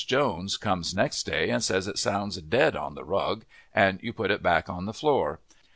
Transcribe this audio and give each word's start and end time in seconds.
Jones 0.07 0.57
comes 0.57 0.95
next 0.95 1.27
day 1.27 1.51
and 1.51 1.63
says 1.63 1.87
it 1.87 1.99
sounds 1.99 2.35
dead 2.41 2.75
on 2.75 2.95
the 2.95 3.03
rug, 3.03 3.45
and 3.71 4.01
you 4.01 4.11
put 4.13 4.31
it 4.31 4.41
back 4.41 4.67
on 4.67 4.85
the 4.87 4.93
floor. 4.93 5.39